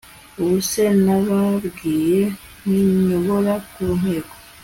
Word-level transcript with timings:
ubuse 0.41 0.83
nababwiye 1.03 2.21
nti 2.63 2.77
nyobora 3.05 3.53
ku 3.71 3.83
ntego 3.99 4.33